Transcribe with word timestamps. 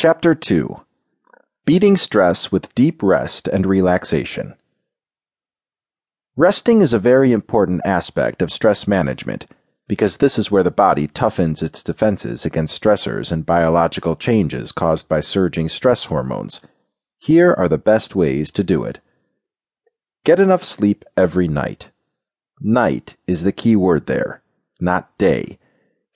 Chapter 0.00 0.32
2 0.32 0.76
Beating 1.64 1.96
Stress 1.96 2.52
with 2.52 2.72
Deep 2.76 3.02
Rest 3.02 3.48
and 3.48 3.66
Relaxation. 3.66 4.54
Resting 6.36 6.82
is 6.82 6.92
a 6.92 7.00
very 7.00 7.32
important 7.32 7.80
aspect 7.84 8.40
of 8.40 8.52
stress 8.52 8.86
management 8.86 9.46
because 9.88 10.18
this 10.18 10.38
is 10.38 10.52
where 10.52 10.62
the 10.62 10.70
body 10.70 11.08
toughens 11.08 11.64
its 11.64 11.82
defenses 11.82 12.44
against 12.44 12.80
stressors 12.80 13.32
and 13.32 13.44
biological 13.44 14.14
changes 14.14 14.70
caused 14.70 15.08
by 15.08 15.20
surging 15.20 15.68
stress 15.68 16.04
hormones. 16.04 16.60
Here 17.18 17.52
are 17.52 17.68
the 17.68 17.76
best 17.76 18.14
ways 18.14 18.52
to 18.52 18.62
do 18.62 18.84
it. 18.84 19.00
Get 20.22 20.38
enough 20.38 20.62
sleep 20.62 21.04
every 21.16 21.48
night. 21.48 21.88
Night 22.60 23.16
is 23.26 23.42
the 23.42 23.50
key 23.50 23.74
word 23.74 24.06
there, 24.06 24.44
not 24.78 25.18
day. 25.18 25.58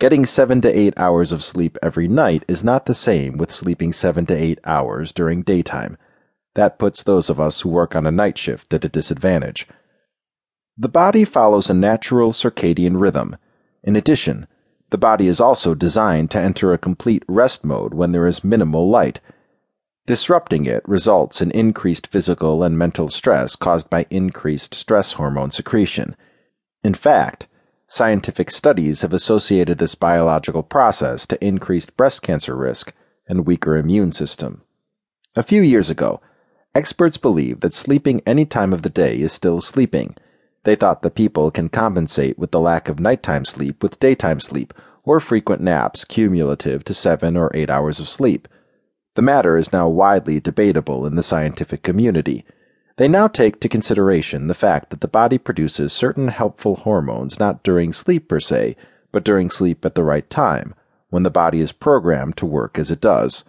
Getting 0.02 0.26
seven 0.26 0.60
to 0.62 0.76
eight 0.76 0.94
hours 0.96 1.30
of 1.30 1.44
sleep 1.44 1.78
every 1.80 2.08
night 2.08 2.44
is 2.48 2.64
not 2.64 2.86
the 2.86 2.92
same 2.92 3.36
with 3.36 3.52
sleeping 3.52 3.92
seven 3.92 4.26
to 4.26 4.34
eight 4.34 4.58
hours 4.64 5.12
during 5.12 5.42
daytime. 5.42 5.96
That 6.56 6.76
puts 6.76 7.04
those 7.04 7.30
of 7.30 7.38
us 7.38 7.60
who 7.60 7.68
work 7.68 7.94
on 7.94 8.04
a 8.04 8.10
night 8.10 8.36
shift 8.36 8.74
at 8.74 8.84
a 8.84 8.88
disadvantage. 8.88 9.68
The 10.76 10.88
body 10.88 11.24
follows 11.24 11.70
a 11.70 11.74
natural 11.74 12.32
circadian 12.32 13.00
rhythm. 13.00 13.36
In 13.84 13.94
addition, 13.94 14.48
the 14.90 14.98
body 14.98 15.28
is 15.28 15.40
also 15.40 15.72
designed 15.72 16.32
to 16.32 16.40
enter 16.40 16.72
a 16.72 16.78
complete 16.78 17.22
rest 17.28 17.64
mode 17.64 17.94
when 17.94 18.10
there 18.10 18.26
is 18.26 18.42
minimal 18.42 18.90
light. 18.90 19.20
Disrupting 20.08 20.66
it 20.66 20.82
results 20.84 21.40
in 21.40 21.52
increased 21.52 22.08
physical 22.08 22.64
and 22.64 22.76
mental 22.76 23.08
stress 23.08 23.54
caused 23.54 23.88
by 23.88 24.06
increased 24.10 24.74
stress 24.74 25.12
hormone 25.12 25.52
secretion. 25.52 26.16
In 26.82 26.94
fact, 26.94 27.46
Scientific 27.94 28.50
studies 28.50 29.02
have 29.02 29.12
associated 29.12 29.76
this 29.76 29.94
biological 29.94 30.62
process 30.62 31.26
to 31.26 31.44
increased 31.44 31.94
breast 31.94 32.22
cancer 32.22 32.56
risk 32.56 32.94
and 33.28 33.44
weaker 33.44 33.76
immune 33.76 34.10
system. 34.10 34.62
A 35.36 35.42
few 35.42 35.60
years 35.60 35.90
ago, 35.90 36.18
experts 36.74 37.18
believed 37.18 37.60
that 37.60 37.74
sleeping 37.74 38.22
any 38.24 38.46
time 38.46 38.72
of 38.72 38.80
the 38.80 38.88
day 38.88 39.20
is 39.20 39.30
still 39.30 39.60
sleeping. 39.60 40.16
They 40.64 40.74
thought 40.74 41.02
that 41.02 41.14
people 41.14 41.50
can 41.50 41.68
compensate 41.68 42.38
with 42.38 42.50
the 42.50 42.60
lack 42.60 42.88
of 42.88 42.98
nighttime 42.98 43.44
sleep 43.44 43.82
with 43.82 44.00
daytime 44.00 44.40
sleep 44.40 44.72
or 45.04 45.20
frequent 45.20 45.60
naps 45.60 46.06
cumulative 46.06 46.84
to 46.84 46.94
seven 46.94 47.36
or 47.36 47.50
eight 47.54 47.68
hours 47.68 48.00
of 48.00 48.08
sleep. 48.08 48.48
The 49.16 49.20
matter 49.20 49.58
is 49.58 49.70
now 49.70 49.86
widely 49.86 50.40
debatable 50.40 51.04
in 51.04 51.16
the 51.16 51.22
scientific 51.22 51.82
community 51.82 52.46
they 53.02 53.08
now 53.08 53.26
take 53.26 53.58
to 53.58 53.68
consideration 53.68 54.46
the 54.46 54.54
fact 54.54 54.90
that 54.90 55.00
the 55.00 55.08
body 55.08 55.36
produces 55.36 55.92
certain 55.92 56.28
helpful 56.28 56.76
hormones 56.76 57.36
not 57.36 57.64
during 57.64 57.92
sleep 57.92 58.28
per 58.28 58.38
se, 58.38 58.76
but 59.10 59.24
during 59.24 59.50
sleep 59.50 59.84
at 59.84 59.96
the 59.96 60.04
right 60.04 60.30
time, 60.30 60.72
when 61.10 61.24
the 61.24 61.28
body 61.28 61.60
is 61.60 61.72
programmed 61.72 62.36
to 62.36 62.46
work 62.46 62.78
as 62.78 62.92
it 62.92 63.00
does. 63.00 63.42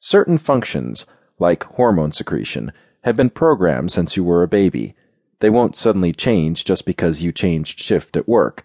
Certain 0.00 0.36
functions, 0.36 1.06
like 1.38 1.62
hormone 1.62 2.10
secretion, 2.10 2.72
have 3.04 3.14
been 3.14 3.30
programmed 3.30 3.92
since 3.92 4.16
you 4.16 4.24
were 4.24 4.42
a 4.42 4.48
baby. 4.48 4.96
They 5.38 5.48
won't 5.48 5.76
suddenly 5.76 6.12
change 6.12 6.64
just 6.64 6.84
because 6.84 7.22
you 7.22 7.30
changed 7.30 7.78
shift 7.78 8.16
at 8.16 8.26
work. 8.26 8.64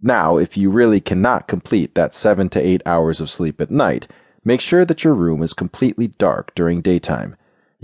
Now, 0.00 0.36
if 0.36 0.56
you 0.56 0.70
really 0.70 1.00
cannot 1.00 1.48
complete 1.48 1.96
that 1.96 2.14
seven 2.14 2.48
to 2.50 2.64
eight 2.64 2.82
hours 2.86 3.20
of 3.20 3.28
sleep 3.28 3.60
at 3.60 3.72
night, 3.72 4.06
make 4.44 4.60
sure 4.60 4.84
that 4.84 5.02
your 5.02 5.14
room 5.14 5.42
is 5.42 5.52
completely 5.52 6.06
dark 6.06 6.54
during 6.54 6.80
daytime. 6.80 7.34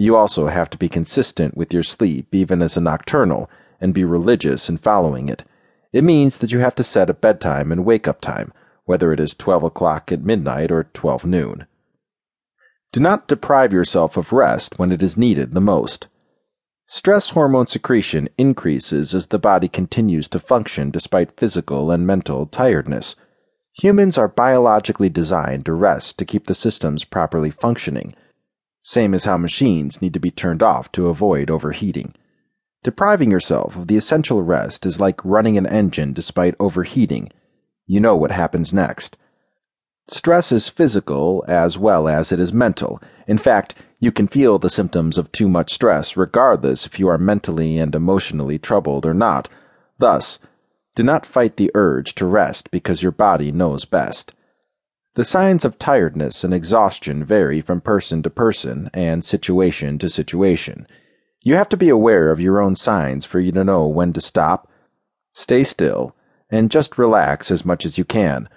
You 0.01 0.17
also 0.17 0.47
have 0.47 0.71
to 0.71 0.79
be 0.79 0.89
consistent 0.89 1.59
with 1.59 1.75
your 1.75 1.83
sleep, 1.83 2.35
even 2.35 2.63
as 2.63 2.75
a 2.75 2.81
nocturnal, 2.81 3.51
and 3.83 3.93
be 3.93 4.03
religious 4.03 4.71
in 4.71 4.79
following 4.79 5.29
it. 5.29 5.45
It 5.93 6.05
means 6.05 6.39
that 6.39 6.51
you 6.51 6.61
have 6.61 6.75
to 6.77 6.83
set 6.83 7.11
a 7.11 7.13
bedtime 7.13 7.71
and 7.71 7.85
wake 7.85 8.09
up 8.09 8.23
time, 8.23 8.55
whether 8.87 9.13
it 9.13 9.21
is 9.21 9.35
12 9.35 9.63
o'clock 9.63 10.11
at 10.11 10.25
midnight 10.25 10.73
or 10.73 10.85
12 10.85 11.27
noon. 11.27 11.67
Do 12.93 13.01
not 13.01 13.29
deprive 13.29 13.75
yourself 13.75 14.17
of 14.17 14.33
rest 14.33 14.79
when 14.79 14.91
it 14.91 15.03
is 15.03 15.19
needed 15.19 15.53
the 15.53 15.61
most. 15.61 16.07
Stress 16.87 17.29
hormone 17.29 17.67
secretion 17.67 18.31
increases 18.39 19.15
as 19.15 19.27
the 19.27 19.39
body 19.39 19.69
continues 19.69 20.29
to 20.29 20.41
function 20.41 20.91
despite 20.91 21.39
physical 21.39 21.91
and 21.91 22.07
mental 22.07 22.47
tiredness. 22.47 23.17
Humans 23.83 24.17
are 24.17 24.29
biologically 24.29 25.11
designed 25.11 25.67
to 25.67 25.75
rest 25.75 26.17
to 26.17 26.25
keep 26.25 26.47
the 26.47 26.55
systems 26.55 27.05
properly 27.05 27.51
functioning 27.51 28.15
same 28.83 29.15
as 29.15 29.25
how 29.25 29.37
machines 29.37 30.01
need 30.01 30.15
to 30.15 30.21
be 30.21 30.31
turned 30.31 30.63
off 30.63 30.91
to 30.93 31.09
avoid 31.09 31.51
overheating. 31.51 32.15
Depriving 32.83 33.31
yourself 33.31 33.77
of 33.77 33.89
the 33.89 33.97
essential 33.97 34.43
rest 34.43 34.87
is 34.87 35.01
like 35.01 35.25
running 35.25 35.59
an 35.59 35.67
engine 35.67 36.13
despite 36.13 36.55
overheating. 36.59 37.31
You 37.87 38.01
know 38.01 38.17
what 38.17 38.31
happens 38.31 38.73
next. 38.73 39.17
Stress 40.09 40.51
is 40.51 40.69
physical 40.69 41.45
as 41.47 41.77
well 41.77 42.09
as 42.09 42.33
it 42.33 42.41
is 42.41 42.53
mental. 42.53 43.01
In 43.29 43.39
fact, 43.39 43.75
you 43.99 44.11
can 44.11 44.29
feel 44.29 44.59
the 44.59 44.71
symptoms 44.71 45.19
of 45.19 45.31
too 45.31 45.47
much 45.47 45.73
stress 45.73 46.17
regardless 46.17 46.87
if 46.87 46.99
you 46.99 47.07
are 47.07 47.19
mentally 47.19 47.79
and 47.79 47.95
emotionally 47.95 48.59
troubled 48.59 49.05
or 49.05 49.13
not. 49.15 49.49
Thus, 49.99 50.39
do 50.97 51.03
not 51.03 51.27
fight 51.27 51.57
the 51.57 51.71
urge 51.75 52.15
to 52.17 52.27
rest 52.27 52.71
because 52.71 53.03
your 53.03 53.13
body 53.13 53.53
knows 53.53 53.85
best. 53.85 54.33
The 55.21 55.27
signs 55.27 55.67
of 55.67 55.79
tiredness 55.79 56.45
and 56.45 56.55
exhaustion 56.55 57.25
vary 57.25 57.61
from 57.61 57.83
person 57.83 58.23
to 58.23 58.31
person 58.31 58.89
and 58.95 59.23
situation 59.23 59.99
to 59.99 60.09
situation. 60.09 60.87
You 61.43 61.57
have 61.57 61.69
to 61.69 61.77
be 61.77 61.91
aware 61.91 62.31
of 62.31 62.41
your 62.41 62.59
own 62.59 62.75
signs 62.75 63.27
for 63.27 63.39
you 63.39 63.53
to 63.53 63.63
know 63.63 63.87
when 63.87 64.15
to 64.15 64.23
stop, 64.23 64.73
stay 65.35 65.63
still, 65.63 66.17
and 66.49 66.71
just 66.71 66.97
relax 66.97 67.51
as 67.51 67.67
much 67.67 67.85
as 67.85 67.99
you 67.99 68.05
can. 68.07 68.49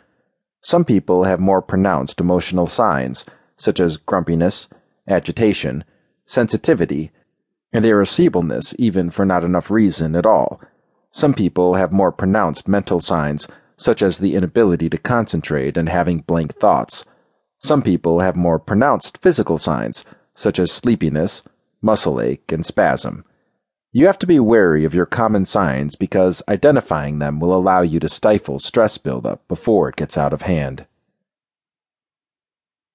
Some 0.61 0.85
people 0.85 1.25
have 1.25 1.41
more 1.41 1.61
pronounced 1.61 2.21
emotional 2.21 2.67
signs, 2.67 3.25
such 3.57 3.81
as 3.81 3.97
grumpiness, 3.97 4.69
agitation, 5.05 5.83
sensitivity, 6.25 7.11
and 7.73 7.83
irascibleness, 7.83 8.73
even 8.79 9.09
for 9.09 9.25
not 9.25 9.43
enough 9.43 9.69
reason 9.69 10.15
at 10.15 10.25
all. 10.25 10.61
Some 11.11 11.33
people 11.33 11.73
have 11.73 11.91
more 11.91 12.13
pronounced 12.13 12.69
mental 12.69 13.01
signs, 13.01 13.49
such 13.77 14.01
as 14.01 14.17
the 14.17 14.35
inability 14.35 14.89
to 14.89 14.97
concentrate 14.97 15.77
and 15.77 15.89
having 15.89 16.19
blank 16.19 16.55
thoughts. 16.55 17.05
Some 17.59 17.81
people 17.81 18.19
have 18.19 18.35
more 18.35 18.59
pronounced 18.59 19.17
physical 19.19 19.57
signs, 19.57 20.05
such 20.35 20.59
as 20.59 20.71
sleepiness, 20.71 21.43
muscle 21.81 22.19
ache, 22.19 22.51
and 22.51 22.65
spasm. 22.65 23.23
You 23.91 24.07
have 24.07 24.17
to 24.19 24.27
be 24.27 24.39
wary 24.39 24.85
of 24.85 24.95
your 24.95 25.05
common 25.05 25.45
signs 25.45 25.95
because 25.95 26.41
identifying 26.49 27.19
them 27.19 27.39
will 27.39 27.55
allow 27.55 27.81
you 27.81 27.99
to 27.99 28.09
stifle 28.09 28.57
stress 28.57 28.97
buildup 28.97 29.47
before 29.47 29.89
it 29.89 29.95
gets 29.95 30.17
out 30.17 30.33
of 30.33 30.41
hand. 30.41 30.87